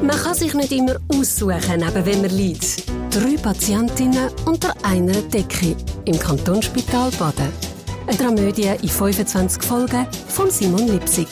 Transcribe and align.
Man 0.00 0.16
kann 0.16 0.34
sich 0.34 0.54
nicht 0.54 0.70
immer 0.70 0.96
aussuchen, 1.08 1.80
neben 1.80 2.06
wem 2.06 2.22
man 2.22 2.30
liegt. 2.30 2.88
Drei 3.10 3.36
Patientinnen 3.36 4.30
unter 4.46 4.72
einer 4.84 5.20
Decke 5.22 5.76
im 6.04 6.16
Kantonsspital 6.16 7.10
Baden. 7.18 7.52
Eine 8.06 8.16
Dramödie 8.16 8.74
in 8.80 8.88
25 8.88 9.60
Folgen 9.62 10.06
von 10.28 10.50
Simon 10.50 10.86
Lipsig. 10.86 11.26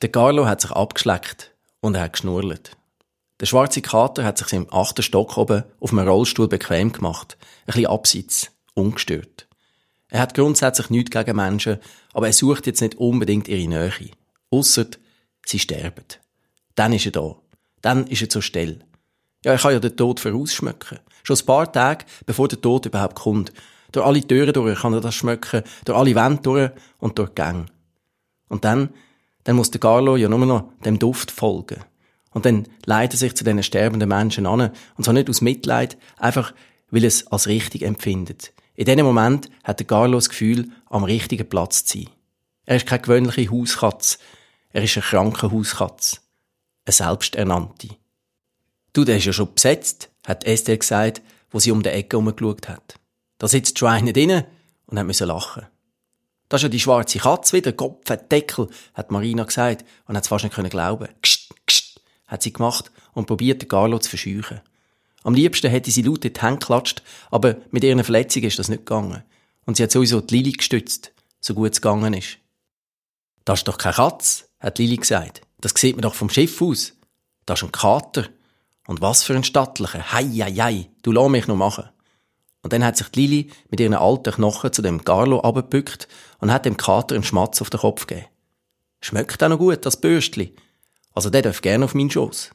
Der 0.00 0.10
Carlo 0.10 0.46
hat 0.46 0.62
sich 0.62 0.70
abgeschleckt 0.70 1.54
und 1.80 1.94
er 1.94 2.04
hat 2.04 2.14
geschnurrt. 2.14 2.78
Der 3.40 3.46
schwarze 3.46 3.82
Kater 3.82 4.24
hat 4.24 4.38
sich 4.38 4.54
im 4.54 4.72
achten 4.72 5.02
Stock 5.02 5.36
oben 5.36 5.64
auf 5.80 5.92
einem 5.92 6.08
Rollstuhl 6.08 6.48
bequem 6.48 6.92
gemacht. 6.92 7.36
Ein 7.66 7.66
bisschen 7.66 7.86
abseits, 7.86 8.50
ungestört. 8.72 9.46
Er 10.08 10.20
hat 10.20 10.34
grundsätzlich 10.34 10.90
nichts 10.90 11.10
gegen 11.10 11.36
Menschen, 11.36 11.78
aber 12.12 12.26
er 12.26 12.32
sucht 12.32 12.66
jetzt 12.66 12.80
nicht 12.80 12.96
unbedingt 12.96 13.48
ihre 13.48 13.68
Nähe. 13.68 14.10
Ausser, 14.50 14.86
sie 15.44 15.58
sterben. 15.58 16.04
Dann 16.74 16.92
ist 16.92 17.06
er 17.06 17.12
da. 17.12 17.36
Dann 17.82 18.06
ist 18.06 18.22
er 18.22 18.28
zur 18.28 18.42
Stelle. 18.42 18.80
Ja, 19.44 19.52
er 19.52 19.58
kann 19.58 19.72
ja 19.72 19.80
den 19.80 19.96
Tod 19.96 20.20
vorausschmücken. 20.20 20.98
Schon 21.22 21.36
ein 21.36 21.46
paar 21.46 21.70
Tage, 21.70 22.04
bevor 22.26 22.48
der 22.48 22.60
Tod 22.60 22.86
überhaupt 22.86 23.16
kommt. 23.16 23.52
Durch 23.92 24.06
alle 24.06 24.26
Türen 24.26 24.52
durch 24.52 24.80
kann 24.80 24.92
er 24.92 25.00
das 25.00 25.14
schmücken, 25.14 25.62
durch 25.84 25.98
alle 25.98 26.14
Wände 26.14 26.42
durch 26.42 26.70
und 26.98 27.18
durch 27.18 27.30
die 27.30 27.36
Gänge. 27.36 27.66
Und 28.48 28.64
dann, 28.64 28.90
dann 29.44 29.56
muss 29.56 29.70
der 29.70 29.80
Carlo 29.80 30.16
ja 30.16 30.28
nur 30.28 30.44
noch 30.46 30.72
dem 30.84 30.98
Duft 30.98 31.30
folgen. 31.30 31.84
Und 32.30 32.46
dann 32.46 32.66
leitet 32.84 33.14
er 33.14 33.18
sich 33.18 33.36
zu 33.36 33.44
diesen 33.44 33.62
sterbenden 33.62 34.08
Menschen 34.08 34.46
an. 34.46 34.72
Und 34.96 35.04
zwar 35.04 35.14
nicht 35.14 35.30
aus 35.30 35.40
Mitleid, 35.40 35.96
einfach, 36.16 36.52
weil 36.90 37.04
er 37.04 37.08
es 37.08 37.26
als 37.28 37.46
richtig 37.46 37.82
empfindet. 37.82 38.52
In 38.76 38.86
diesem 38.86 39.06
Moment 39.06 39.48
hat 39.62 39.86
Carlo 39.86 40.18
das 40.18 40.28
Gefühl, 40.28 40.70
am 40.86 41.04
richtigen 41.04 41.48
Platz 41.48 41.84
zu 41.84 41.98
sein. 41.98 42.08
Er 42.66 42.76
ist 42.76 42.86
keine 42.86 43.02
gewöhnliche 43.02 43.50
Hauskatze. 43.50 44.18
Er 44.70 44.82
ist 44.82 44.96
eine 44.96 45.04
kranke 45.04 45.50
Hauskatze. 45.50 46.18
Eine 46.84 46.92
selbsternannte. 46.92 47.90
Du, 48.92 49.04
der 49.04 49.18
ist 49.18 49.26
ja 49.26 49.32
schon 49.32 49.54
besetzt, 49.54 50.10
hat 50.26 50.44
Esther 50.44 50.76
gesagt, 50.76 51.22
wo 51.50 51.60
sie 51.60 51.70
um 51.70 51.82
die 51.82 51.90
Ecke 51.90 52.16
herumgeschaut 52.16 52.68
hat. 52.68 52.96
Da 53.38 53.46
sitzt 53.46 53.78
schon 53.78 53.88
einer 53.88 54.12
drinnen 54.12 54.44
und 54.86 54.98
hat 54.98 55.06
müssen 55.06 55.28
lachen. 55.28 55.66
Das 56.48 56.60
ist 56.60 56.64
ja 56.64 56.68
die 56.68 56.80
schwarze 56.80 57.18
Katze 57.18 57.56
wieder, 57.56 57.72
Kopf, 57.72 58.04
Deckel, 58.30 58.68
hat 58.92 59.10
Marina 59.10 59.44
gesagt 59.44 59.84
und 60.06 60.16
hat 60.16 60.24
es 60.24 60.28
fast 60.28 60.44
nicht 60.44 60.70
glauben. 60.70 61.08
Gscht, 61.22 61.52
gscht, 61.66 62.00
hat 62.26 62.42
sie 62.42 62.52
gemacht 62.52 62.90
und 63.12 63.26
probiert, 63.26 63.68
Carlo 63.68 63.98
zu 63.98 64.10
verscheuchen. 64.10 64.60
Am 65.24 65.34
liebsten 65.34 65.70
hätte 65.70 65.90
sie 65.90 66.02
laut 66.02 66.24
in 66.24 66.34
die 66.34 66.40
Hände 66.40 66.58
geklatscht, 66.58 67.02
aber 67.30 67.56
mit 67.70 67.82
ihren 67.82 68.04
Verletzungen 68.04 68.46
ist 68.46 68.58
das 68.58 68.68
nicht 68.68 68.84
gegangen. 68.84 69.22
Und 69.64 69.76
sie 69.76 69.82
hat 69.82 69.90
sowieso 69.90 70.20
die 70.20 70.36
Lili 70.36 70.52
gestützt, 70.52 71.12
so 71.40 71.54
gut 71.54 71.72
es 71.72 71.80
gegangen 71.80 72.12
ist. 72.12 72.36
Das 73.46 73.60
ist 73.60 73.68
doch 73.68 73.78
kein 73.78 73.94
Katz, 73.94 74.44
hat 74.60 74.78
Lili 74.78 74.98
gesagt. 74.98 75.40
Das 75.60 75.72
sieht 75.74 75.96
man 75.96 76.02
doch 76.02 76.14
vom 76.14 76.28
Schiff 76.28 76.60
aus. 76.60 76.92
Das 77.46 77.60
ist 77.60 77.64
ein 77.64 77.72
Kater. 77.72 78.28
Und 78.86 79.00
was 79.00 79.24
für 79.24 79.34
ein 79.34 79.44
stattlicher. 79.44 80.12
Hei, 80.12 80.24
hei, 80.24 80.52
hei. 80.52 80.90
Du 81.02 81.10
lass 81.10 81.30
mich 81.30 81.46
noch 81.46 81.56
machen. 81.56 81.88
Und 82.62 82.74
dann 82.74 82.84
hat 82.84 82.98
sich 82.98 83.08
die 83.08 83.20
Lili 83.20 83.50
mit 83.70 83.80
ihren 83.80 83.94
alten 83.94 84.34
Knochen 84.34 84.74
zu 84.74 84.82
dem 84.82 85.04
Carlo 85.06 85.40
abgebückt 85.40 86.06
und 86.38 86.52
hat 86.52 86.66
dem 86.66 86.76
Kater 86.76 87.14
einen 87.14 87.24
Schmatz 87.24 87.62
auf 87.62 87.70
den 87.70 87.80
Kopf 87.80 88.06
gegeben. 88.06 88.28
Schmeckt 89.00 89.42
auch 89.42 89.48
noch 89.48 89.58
gut, 89.58 89.86
das 89.86 90.00
Bürstli. 90.00 90.54
Also 91.14 91.30
der 91.30 91.42
darf 91.42 91.62
gerne 91.62 91.86
auf 91.86 91.94
meinen 91.94 92.10
Schoß. 92.10 92.50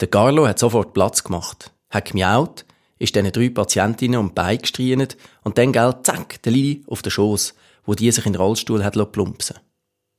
Der 0.00 0.08
Carlo 0.08 0.46
hat 0.46 0.60
sofort 0.60 0.92
Platz 0.92 1.24
gemacht 1.24 1.72
hat 1.90 2.06
gemiaut, 2.06 2.64
ist 2.98 3.14
diesen 3.14 3.32
drei 3.32 3.50
Patientinnen 3.50 4.20
um 4.20 4.34
gestrienet 4.34 5.16
und 5.42 5.58
dann, 5.58 5.72
gell, 5.72 5.94
zack, 6.02 6.42
der 6.42 6.52
Lili 6.52 6.84
auf 6.86 7.02
den 7.02 7.10
Schoß, 7.10 7.54
wo 7.84 7.94
die 7.94 8.10
sich 8.10 8.26
in 8.26 8.34
den 8.34 8.40
Rollstuhl 8.40 8.84
hat 8.84 9.12
plumpsen 9.12 9.58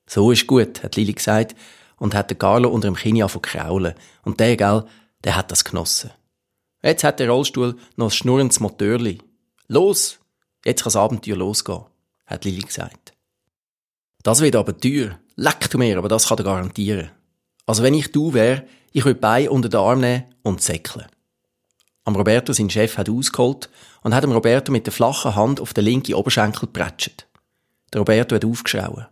So 0.08 0.31
ist 0.31 0.47
gut, 0.47 0.83
hat 0.83 0.95
Lili 0.95 1.14
gesagt 1.14 1.55
und 1.97 2.16
hat 2.16 2.30
den 2.30 2.39
Carlo 2.39 2.69
unter 2.69 2.89
dem 2.89 2.95
Kinn 2.95 3.22
angefangen 3.22 3.44
kraulen. 3.44 3.95
Und 4.23 4.39
der, 4.39 4.58
gell, 4.58 4.86
der 5.23 5.36
hat 5.36 5.52
das 5.52 5.64
genossen. 5.64 6.11
Jetzt 6.83 7.03
hat 7.03 7.19
der 7.19 7.30
Rollstuhl 7.30 7.77
noch 7.95 8.08
ein 8.08 8.11
schnurrendes 8.11 8.60
Motörli. 8.60 9.20
Los! 9.67 10.20
Jetzt 10.65 10.83
kann 10.83 10.92
das 10.92 10.95
Abenteuer 10.95 11.37
losgehen, 11.37 11.86
hat 12.26 12.45
Lili 12.45 12.61
gesagt. 12.61 13.14
Das 14.23 14.42
wird 14.42 14.55
aber 14.55 14.77
teuer. 14.77 15.20
Leck 15.36 15.70
du 15.70 15.77
mir, 15.77 15.98
aber 15.98 16.10
das 16.10 16.27
kann 16.27 16.37
er 16.37 16.43
garantieren. 16.43 17.11
Also 17.65 17.83
wenn 17.83 17.93
ich 17.93 18.11
du 18.11 18.33
wäre, 18.33 18.65
ich 18.92 19.05
würde 19.05 19.20
Bein 19.20 19.49
unter 19.49 19.70
den 19.70 19.80
Arm 19.80 20.02
nehmen 20.02 20.26
und 20.43 20.61
säckeln. 20.61 21.08
Am 22.04 22.16
Roberto 22.16 22.52
sein 22.54 22.70
Chef 22.70 22.98
hat 22.98 23.10
ausgeholt 23.10 23.70
und 24.02 24.16
hat 24.16 24.23
dem 24.23 24.32
Roberto 24.32 24.72
mit 24.72 24.88
der 24.88 24.94
flachen 24.94 25.36
Hand 25.36 25.62
auf 25.62 25.73
den 25.73 25.86
linken 25.86 26.16
Oberschenkel 26.16 26.67
prätscht. 26.67 27.28
Der 27.94 28.00
Roberto 28.00 28.36
hat 28.36 28.45
aufgeschrauen. 28.45 29.06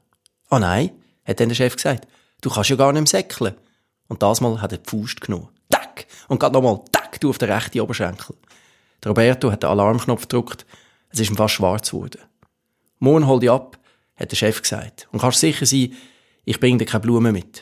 Ah 0.50 0.56
oh 0.56 0.60
nein, 0.60 0.92
hat 1.26 1.40
dann 1.40 1.50
der 1.50 1.56
Chef 1.56 1.76
gesagt. 1.76 2.08
Du 2.42 2.50
kannst 2.50 2.70
ja 2.70 2.76
gar 2.76 2.92
nicht 2.92 3.08
säckeln. 3.08 3.56
Und 4.08 4.24
das 4.24 4.42
Mal 4.42 4.60
hat 4.62 4.72
er 4.72 4.80
die 4.80 4.90
Faust 4.90 5.22
genommen. 5.22 5.50
Tack! 5.70 6.08
Und 6.28 6.40
gerade 6.40 6.54
nochmal, 6.54 6.82
tack, 6.92 7.20
du 7.20 7.30
auf 7.30 7.38
den 7.38 7.52
rechten 7.52 7.80
Oberschenkel. 7.80 8.36
Der 9.04 9.12
Roberto 9.12 9.52
hat 9.52 9.62
den 9.62 9.70
Alarmknopf 9.70 10.24
gedrückt. 10.24 10.66
Es 11.10 11.20
ist 11.20 11.30
ihm 11.30 11.38
fast 11.38 11.56
schwarz 11.56 11.92
geworden. 11.92 12.22
Morgen 12.98 13.28
hol 13.28 13.40
dich 13.40 13.52
ab, 13.52 13.78
hat 14.16 14.32
der 14.32 14.36
Chef 14.36 14.62
gesagt. 14.62 15.08
Und 15.12 15.20
kannst 15.20 15.40
sicher 15.40 15.66
sein, 15.66 15.94
ich 16.44 16.60
bringe 16.60 16.80
dir 16.80 16.86
keine 16.86 17.02
Blumen 17.02 17.34
mit. 17.34 17.62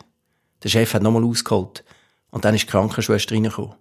Der 0.64 0.70
Chef 0.70 0.94
hat 0.94 1.04
nochmal 1.04 1.26
ausgeholt. 1.26 1.84
Und 2.32 2.46
dann 2.46 2.56
ist 2.56 2.64
die 2.64 2.68
Krankenschwester 2.72 3.36
reingekommen. 3.36 3.76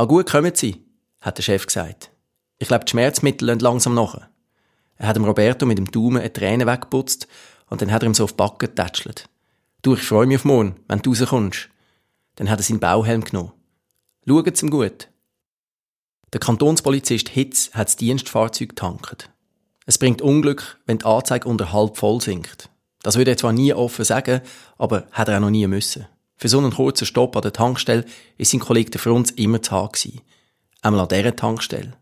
Ah 0.00 0.06
gut, 0.06 0.30
kommen 0.30 0.54
Sie, 0.54 0.82
hat 1.20 1.36
der 1.36 1.42
Chef 1.42 1.66
gesagt. 1.66 2.10
Ich 2.56 2.68
glaube, 2.68 2.86
die 2.86 2.90
Schmerzmittel 2.90 3.46
lassen 3.46 3.60
langsam 3.60 3.92
nach. 3.92 4.28
Er 4.96 5.06
hat 5.06 5.16
dem 5.16 5.26
Roberto 5.26 5.66
mit 5.66 5.76
dem 5.76 5.90
Daumen 5.90 6.22
eine 6.22 6.32
Träne 6.32 6.66
weggeputzt 6.66 7.28
und 7.68 7.82
dann 7.82 7.92
hat 7.92 8.02
er 8.02 8.06
ihm 8.06 8.14
so 8.14 8.24
auf 8.24 8.32
die 8.32 8.36
Backen 8.36 8.60
getätschelt. 8.60 9.28
Du, 9.82 9.92
ich 9.92 10.02
freue 10.02 10.24
mich 10.24 10.38
auf 10.38 10.46
morgen, 10.46 10.76
wenn 10.88 11.00
du 11.00 11.10
rauskommst. 11.10 11.68
Dann 12.36 12.48
hat 12.48 12.60
er 12.60 12.62
seinen 12.62 12.80
Bauhelm 12.80 13.22
genommen. 13.24 13.52
Schaut 14.26 14.62
ihm 14.62 14.70
gut. 14.70 15.08
Der 16.32 16.40
Kantonspolizist 16.40 17.28
Hitz 17.28 17.70
hat 17.74 17.88
das 17.88 17.96
Dienstfahrzeug 17.96 18.70
getankt. 18.70 19.28
Es 19.84 19.98
bringt 19.98 20.22
Unglück, 20.22 20.80
wenn 20.86 20.96
die 20.96 21.04
Anzeige 21.04 21.46
unter 21.46 21.74
halb 21.74 21.98
voll 21.98 22.22
sinkt. 22.22 22.70
Das 23.02 23.18
würde 23.18 23.32
er 23.32 23.36
zwar 23.36 23.52
nie 23.52 23.74
offen 23.74 24.06
sagen, 24.06 24.40
aber 24.78 25.08
hat 25.12 25.28
er 25.28 25.36
auch 25.36 25.40
noch 25.42 25.50
nie 25.50 25.66
müssen. 25.66 26.06
Für 26.40 26.48
so 26.48 26.56
einen 26.56 26.72
kurzen 26.72 27.04
Stopp 27.04 27.36
an 27.36 27.42
der 27.42 27.52
Tankstelle 27.52 28.06
ist 28.38 28.50
sein 28.50 28.60
Kollege 28.60 28.90
der 28.90 29.00
Frunz 29.00 29.30
immer 29.30 29.60
zu 29.60 29.72
haben 29.72 29.92
gewesen. 29.92 30.22
Einmal 30.80 31.02
an 31.02 31.08
dieser 31.08 31.36
Tankstelle. 31.36 31.92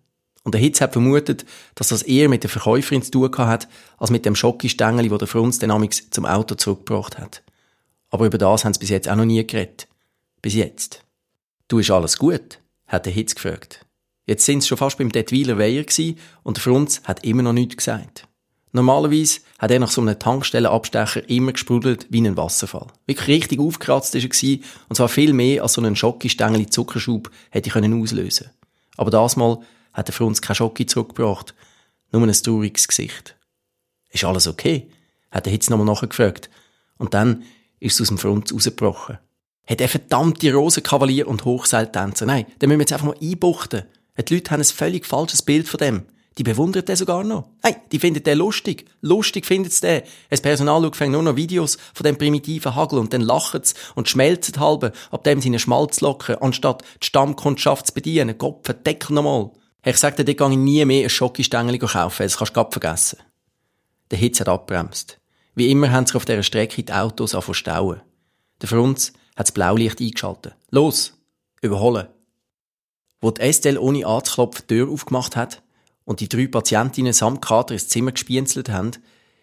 Und 0.44 0.54
der 0.54 0.60
Hitz 0.60 0.80
hat 0.80 0.92
vermutet, 0.92 1.44
dass 1.74 1.88
das 1.88 2.02
eher 2.02 2.28
mit 2.28 2.44
der 2.44 2.50
Verkäuferin 2.50 3.02
zu 3.02 3.10
tun 3.10 3.36
hat, 3.38 3.68
als 3.98 4.10
mit 4.10 4.24
dem 4.24 4.36
Schokistängeli, 4.36 5.10
wo 5.10 5.18
der 5.18 5.26
Frunz 5.26 5.58
den 5.58 5.72
zum 6.10 6.24
Auto 6.24 6.54
zurückgebracht 6.54 7.18
hat. 7.18 7.42
Aber 8.10 8.26
über 8.26 8.38
das 8.38 8.64
haben 8.64 8.72
sie 8.72 8.78
bis 8.78 8.90
jetzt 8.90 9.08
auch 9.08 9.16
noch 9.16 9.24
nie 9.24 9.44
geredet. 9.44 9.88
Bis 10.40 10.54
jetzt. 10.54 11.02
Du, 11.66 11.80
ist 11.80 11.90
alles 11.90 12.16
gut? 12.16 12.60
hat 12.86 13.06
der 13.06 13.12
Hitz 13.12 13.34
gefragt. 13.34 13.84
Jetzt 14.24 14.46
sind 14.46 14.62
sie 14.62 14.68
schon 14.68 14.78
fast 14.78 14.98
beim 14.98 15.10
Detwiler 15.10 15.58
Weiher 15.58 15.84
und 16.44 16.56
der 16.56 16.62
Frunz 16.62 17.02
hat 17.04 17.24
immer 17.24 17.42
noch 17.42 17.52
nichts 17.52 17.76
gesagt. 17.76 18.27
Normalerweise 18.72 19.40
hat 19.58 19.70
er 19.70 19.78
nach 19.78 19.90
so 19.90 20.00
einem 20.00 20.18
Tankstellenabstecher 20.18 21.28
immer 21.28 21.52
gesprudelt 21.52 22.06
wie 22.10 22.20
ein 22.20 22.36
Wasserfall. 22.36 22.88
Wirklich 23.06 23.28
richtig 23.28 23.60
aufgekratzt 23.60 24.14
ist 24.14 24.42
er 24.42 24.58
und 24.88 24.96
zwar 24.96 25.08
viel 25.08 25.32
mehr 25.32 25.62
als 25.62 25.74
so 25.74 25.82
ein 25.82 25.96
Schokistängel 25.96 26.68
Zuckerschub 26.68 27.30
hätte 27.50 27.68
ich 27.68 27.72
können 27.72 28.00
auslösen. 28.00 28.50
Aber 28.96 29.10
das 29.10 29.36
Mal 29.36 29.58
hat 29.92 30.08
er 30.08 30.12
für 30.12 30.24
uns 30.24 30.42
kein 30.42 30.56
Schocki 30.56 30.86
zurückgebracht, 30.86 31.54
nur 32.12 32.22
ein 32.22 32.32
trauriges 32.32 32.88
Gesicht. 32.88 33.36
Ist 34.10 34.24
alles 34.24 34.46
okay? 34.46 34.88
hat 35.30 35.46
er 35.46 35.52
jetzt 35.52 35.70
nochmal 35.70 35.86
nachgefragt. 35.86 36.50
Und 36.96 37.14
dann 37.14 37.44
ist 37.80 37.94
es 37.94 38.02
aus 38.02 38.08
dem 38.08 38.18
Front 38.18 38.52
rausgebrochen. 38.52 39.18
Hat 39.66 39.80
er 39.80 39.88
verdammte 39.88 40.52
Rosenkavalier 40.52 41.28
und 41.28 41.44
Hochseiltänzer? 41.44 42.26
Nein, 42.26 42.46
den 42.60 42.68
müssen 42.68 42.78
wir 42.78 42.82
jetzt 42.82 42.92
einfach 42.92 43.06
mal 43.06 43.16
einbuchten. 43.20 43.84
Die 44.18 44.34
Leute 44.34 44.50
haben 44.50 44.60
ein 44.60 44.64
völlig 44.64 45.06
falsches 45.06 45.42
Bild 45.42 45.68
von 45.68 45.78
dem. 45.78 46.02
Die 46.38 46.44
bewundert 46.44 46.88
den 46.88 46.94
sogar 46.94 47.24
noch. 47.24 47.48
Hey, 47.64 47.74
die 47.90 47.98
findet 47.98 48.28
den 48.28 48.38
lustig. 48.38 48.84
Lustig 49.00 49.44
findet 49.44 49.72
es 49.72 49.80
den. 49.80 50.02
Das 50.30 50.40
Personal 50.40 50.80
schaut 50.82 51.08
nur 51.08 51.22
noch 51.22 51.34
Videos 51.34 51.78
von 51.92 52.04
dem 52.04 52.16
primitiven 52.16 52.76
Hagel 52.76 53.00
und 53.00 53.12
dann 53.12 53.22
lacht's 53.22 53.74
und 53.96 54.08
schmelzt 54.08 54.56
halbe, 54.60 54.92
ab 55.10 55.24
dem 55.24 55.40
seine 55.40 55.58
Schmalz 55.58 56.00
locken, 56.00 56.36
anstatt 56.36 56.84
die 57.02 57.06
Stammkundschaft 57.06 57.88
zu 57.88 57.92
bedienen. 57.92 58.38
Gott, 58.38 58.60
verdeckel 58.62 59.14
nochmal. 59.14 59.50
Ich 59.84 59.96
sag 59.96 60.14
dir, 60.14 60.24
dort 60.24 60.38
gehe 60.38 60.50
ich 60.50 60.56
nie 60.56 60.84
mehr 60.84 61.06
ein 61.06 61.10
Schokistängel 61.10 61.76
kaufen, 61.78 62.22
das 62.22 62.36
kannst 62.36 62.50
du 62.50 62.54
grad 62.54 62.72
vergessen. 62.72 63.18
Der 64.12 64.18
Hitz 64.18 64.38
hat 64.38 64.48
abbremst. 64.48 65.18
Wie 65.56 65.70
immer 65.72 65.90
haben 65.90 66.06
sich 66.06 66.14
auf 66.14 66.24
dieser 66.24 66.44
Strecke 66.44 66.84
die 66.84 66.92
Autos 66.92 67.34
angefangen 67.34 67.54
stauen. 67.54 68.00
Der 68.62 68.68
Frunz 68.68 69.12
hat 69.34 69.48
das 69.48 69.52
Blaulicht 69.52 70.00
eingeschaltet. 70.00 70.54
Los! 70.70 71.14
Überholen! 71.62 72.06
Wo 73.20 73.32
die 73.32 73.40
Estelle 73.40 73.80
ohne 73.80 74.06
anzuklopfen 74.06 74.64
die 74.68 74.74
Tür 74.74 74.88
aufgemacht 74.92 75.34
hat, 75.34 75.62
und 76.08 76.20
die 76.20 76.28
drei 76.28 76.46
Patientinnen 76.46 77.12
samt 77.12 77.42
Kater 77.42 77.74
ins 77.74 77.88
Zimmer 77.88 78.12
gespienzelt 78.12 78.70
haben, 78.70 78.92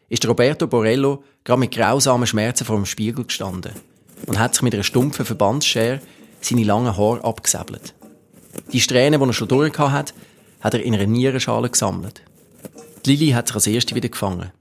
ist 0.09 0.27
Roberto 0.27 0.65
Borello 0.65 1.23
gerade 1.43 1.59
mit 1.59 1.71
grausamen 1.71 2.25
Schmerzen 2.25 2.65
vor 2.65 2.75
dem 2.75 2.87
Spiegel 2.87 3.23
gestanden 3.23 3.73
und 4.25 4.39
hat 4.39 4.55
sich 4.55 4.63
mit 4.63 4.73
einer 4.73 4.81
stumpfen 4.81 5.27
Verbandsschere 5.27 6.01
seine 6.41 6.63
langen 6.63 6.97
Haare 6.97 7.23
abgesäbelt. 7.23 7.93
Die 8.73 8.81
Strähnen, 8.81 9.21
die 9.21 9.27
er 9.27 9.33
schon 9.33 9.47
durch 9.47 9.77
hat, 9.77 10.15
hat 10.59 10.73
er 10.73 10.81
in 10.81 10.95
einer 10.95 11.05
Nierenschale 11.05 11.69
gesammelt. 11.69 12.23
Die 13.05 13.11
Lili 13.11 13.31
hat 13.33 13.45
sich 13.45 13.55
als 13.55 13.67
erste 13.67 13.93
wieder 13.93 14.09
gefangen. 14.09 14.51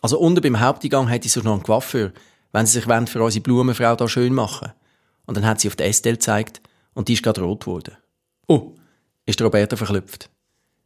Also 0.00 0.18
unten 0.18 0.40
beim 0.40 0.58
Haupteingang 0.58 1.10
hatte 1.10 1.28
sie 1.28 1.42
noch 1.42 1.52
einen 1.52 1.62
Coiffeur, 1.62 2.12
wenn 2.52 2.64
sie 2.64 2.80
sich 2.80 2.84
für 2.84 3.22
unsere 3.22 3.42
Blumenfrau 3.42 3.94
da 3.94 4.08
schön 4.08 4.32
machen. 4.32 4.72
Und 5.26 5.36
dann 5.36 5.44
hat 5.44 5.60
sie 5.60 5.68
auf 5.68 5.76
die 5.76 5.82
Estelle 5.82 6.16
gezeigt 6.16 6.62
und 6.94 7.08
die 7.08 7.12
ist 7.12 7.22
gerade 7.22 7.42
rot 7.42 7.60
geworden. 7.60 7.94
Oh, 8.48 8.72
ist 9.26 9.42
Roberto 9.42 9.76
verklüpft. 9.76 10.31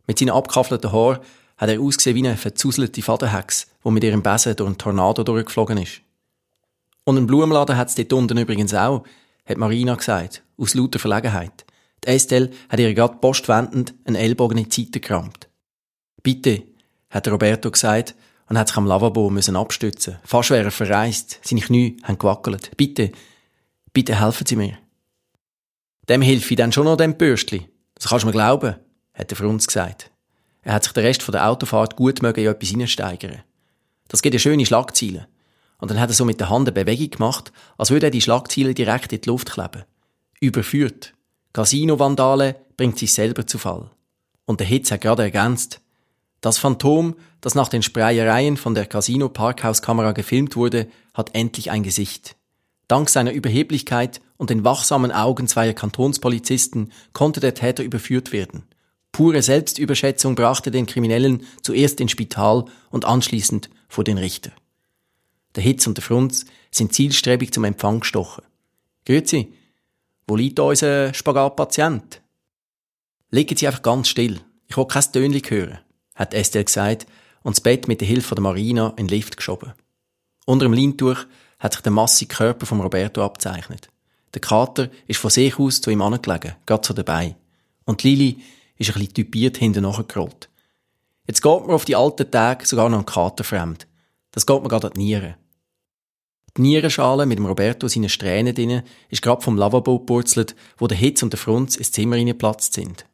Mit 0.06 0.18
seinen 0.18 0.30
abgekaffelten 0.30 0.92
Haaren 0.92 1.20
hat 1.56 1.68
er 1.68 1.80
ausgesehen 1.80 2.16
wie 2.16 2.26
eine 2.26 2.36
verzuselte 2.36 3.02
Fadenhex, 3.02 3.66
die 3.84 3.90
mit 3.90 4.04
ihrem 4.04 4.22
Besen 4.22 4.56
durch 4.56 4.68
einen 4.68 4.78
Tornado 4.78 5.22
durchgeflogen 5.22 5.78
ist. 5.78 6.02
Und 7.04 7.16
einen 7.16 7.26
Blumenladen 7.26 7.76
hat 7.76 7.88
es 7.88 7.94
dort 7.94 8.12
unten 8.12 8.38
übrigens 8.38 8.74
auch, 8.74 9.04
hat 9.46 9.58
Marina 9.58 9.94
gesagt, 9.94 10.42
aus 10.58 10.74
lauter 10.74 10.98
Verlegenheit. 10.98 11.64
Die 12.04 12.08
Estelle 12.08 12.50
hat 12.68 12.80
ihr 12.80 12.94
gerade 12.94 13.16
postwendend 13.16 13.94
einen 14.04 14.16
Ellbogen 14.16 14.58
in 14.58 14.68
die 14.68 14.82
Seite 14.82 15.00
gerammt. 15.00 15.48
Bitte, 16.22 16.64
hat 17.10 17.28
Roberto 17.28 17.70
gesagt 17.70 18.14
und 18.48 18.58
hat 18.58 18.68
sich 18.68 18.76
am 18.76 18.86
Lavabo 18.86 19.30
müssen 19.30 19.56
abstützen. 19.56 20.18
Fast 20.24 20.50
wäre 20.50 20.64
er 20.64 20.70
verreist, 20.70 21.40
seine 21.42 21.60
Knie 21.60 21.96
haben 22.02 22.18
gewackelt. 22.18 22.76
Bitte, 22.76 23.12
bitte 23.92 24.20
helfen 24.20 24.46
Sie 24.46 24.56
mir. 24.56 24.78
Dem 26.08 26.22
hilft 26.22 26.50
ich 26.50 26.56
dann 26.56 26.72
schon 26.72 26.84
noch 26.84 26.96
dem 26.96 27.16
Bürstli. 27.16 27.68
Das 27.94 28.08
kannst 28.08 28.24
du 28.24 28.26
mir 28.26 28.32
glauben, 28.32 28.76
hat 29.16 29.30
der 29.30 29.36
Frunz 29.36 29.66
gesagt. 29.66 30.10
Er 30.62 30.74
hat 30.74 30.84
sich 30.84 30.92
den 30.92 31.04
Rest 31.04 31.26
der 31.32 31.48
Autofahrt 31.48 31.96
gut 31.96 32.22
mögen 32.22 32.44
in 32.44 32.50
etwas 32.50 32.68
hineinsteigern. 32.70 33.42
Das 34.08 34.22
geht 34.22 34.34
ja 34.34 34.38
schöne 34.38 34.66
Schlagziele. 34.66 35.26
Und 35.78 35.90
dann 35.90 36.00
hat 36.00 36.10
er 36.10 36.14
so 36.14 36.24
mit 36.24 36.40
der 36.40 36.48
Hand 36.48 36.68
eine 36.68 36.72
Bewegung 36.72 37.10
gemacht, 37.10 37.52
als 37.76 37.90
würde 37.90 38.06
er 38.06 38.10
die 38.10 38.20
Schlagziele 38.20 38.74
direkt 38.74 39.12
in 39.12 39.20
die 39.20 39.28
Luft 39.28 39.50
kleben. 39.50 39.84
Überführt. 40.40 41.12
Casino-Vandale 41.52 42.56
bringt 42.76 42.98
sich 42.98 43.12
selber 43.12 43.46
zu 43.46 43.58
Fall. 43.58 43.90
Und 44.44 44.60
der 44.60 44.66
Hitz 44.66 44.90
hat 44.90 45.00
gerade 45.00 45.22
ergänzt. 45.22 45.80
Das 46.40 46.58
Phantom, 46.58 47.16
das 47.40 47.54
nach 47.54 47.68
den 47.68 47.82
Sprayereien 47.82 48.56
von 48.56 48.74
der 48.74 48.86
Casino-Parkhauskamera 48.86 50.12
gefilmt 50.12 50.56
wurde, 50.56 50.88
hat 51.14 51.34
endlich 51.34 51.70
ein 51.70 51.82
Gesicht. 51.82 52.36
Dank 52.88 53.08
seiner 53.08 53.32
Überheblichkeit 53.32 54.20
und 54.36 54.50
den 54.50 54.64
wachsamen 54.64 55.10
Augen 55.10 55.48
zweier 55.48 55.72
Kantonspolizisten 55.72 56.92
konnte 57.12 57.40
der 57.40 57.54
Täter 57.54 57.82
überführt 57.82 58.32
werden. 58.32 58.64
Pure 59.16 59.40
Selbstüberschätzung 59.40 60.34
brachte 60.34 60.70
den 60.70 60.84
Kriminellen 60.84 61.46
zuerst 61.62 62.02
ins 62.02 62.10
Spital 62.10 62.66
und 62.90 63.06
anschließend 63.06 63.70
vor 63.88 64.04
den 64.04 64.18
Richter. 64.18 64.50
Der 65.54 65.62
Hitz 65.62 65.86
und 65.86 65.96
der 65.96 66.04
Frunz 66.04 66.44
sind 66.70 66.92
zielstrebig 66.92 67.50
zum 67.50 67.64
Empfang 67.64 68.00
gestochen. 68.00 68.44
Grüezi, 69.06 69.54
wo 70.26 70.36
liegt 70.36 70.60
unser 70.60 71.14
Spagatpatient? 71.14 72.20
Legen 73.30 73.56
Sie 73.56 73.66
einfach 73.66 73.80
ganz 73.80 74.08
still. 74.08 74.38
Ich 74.66 74.76
will 74.76 74.84
kein 74.84 75.10
Tönchen 75.10 75.42
hören, 75.48 75.78
hat 76.14 76.34
Estelle 76.34 76.66
gesagt 76.66 77.06
und 77.42 77.56
das 77.56 77.62
Bett 77.62 77.88
mit 77.88 78.02
der 78.02 78.08
Hilfe 78.08 78.34
der 78.34 78.42
Marina 78.42 78.88
in 78.98 79.06
den 79.06 79.16
Lift 79.16 79.38
geschoben. 79.38 79.72
Unter 80.44 80.66
dem 80.66 80.74
Leintuch 80.74 81.24
hat 81.58 81.72
sich 81.72 81.80
der 81.80 81.92
massige 81.92 82.34
Körper 82.34 82.66
von 82.66 82.82
Roberto 82.82 83.24
abzeichnet. 83.24 83.88
Der 84.34 84.42
Kater 84.42 84.90
ist 85.06 85.20
von 85.20 85.30
sich 85.30 85.58
aus 85.58 85.80
zu 85.80 85.88
ihm 85.88 86.02
angelegen, 86.02 86.54
gerade 86.66 86.86
so 86.86 86.92
dabei. 86.92 87.34
Und 87.86 88.02
Lili 88.02 88.42
ist 88.78 88.90
ein 88.90 88.94
bisschen 88.94 89.14
typiert 89.14 89.56
hinten 89.56 89.82
nachgerollt. 89.82 90.48
Jetzt 91.26 91.42
geht 91.42 91.66
mir 91.66 91.74
auf 91.74 91.84
die 91.84 91.96
alten 91.96 92.30
Tage 92.30 92.66
sogar 92.66 92.88
noch 92.88 93.00
ein 93.00 93.06
Kater 93.06 93.44
fremd. 93.44 93.86
Das 94.30 94.46
geht 94.46 94.62
mir 94.62 94.68
gerade 94.68 94.88
an 94.88 94.92
die 94.94 95.00
Nieren. 95.00 95.34
Die 96.56 96.62
Nierenschale 96.62 97.26
mit 97.26 97.38
dem 97.38 97.46
Roberto 97.46 97.86
seinen 97.88 98.08
Strähnen 98.08 98.54
drin 98.54 98.82
ist 99.10 99.22
gerade 99.22 99.42
vom 99.42 99.56
Lavabo 99.58 99.98
gepurzelt, 99.98 100.56
wo 100.78 100.86
der 100.86 100.96
Hitz 100.96 101.22
und 101.22 101.32
der 101.32 101.38
Frunz 101.38 101.76
ins 101.76 101.92
Zimmer 101.92 102.16
reingeplatzt 102.16 102.72
sind. 102.72 103.06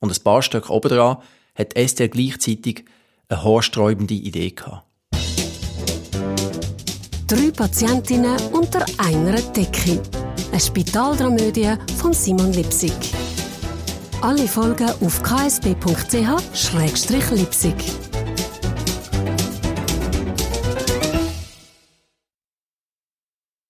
Und 0.00 0.16
ein 0.16 0.22
paar 0.22 0.42
Stück 0.42 0.70
oben 0.70 0.88
dran 0.88 1.18
hat 1.54 1.76
Esther 1.76 2.08
gleichzeitig 2.08 2.84
eine 3.28 3.42
haarsträubende 3.42 4.14
Idee 4.14 4.50
gehabt. 4.50 4.86
Drei 7.26 7.50
Patientinnen 7.50 8.40
unter 8.52 8.86
einer 8.98 9.40
Decke. 9.52 10.00
Eine 10.52 10.60
Spitaldramödie 10.60 11.74
von 11.98 12.12
Simon 12.12 12.52
Lipsig. 12.52 12.92
Alle 14.22 14.48
Folgen 14.48 14.88
auf 15.00 15.22
ksb.ch-lipsig. 15.22 18.05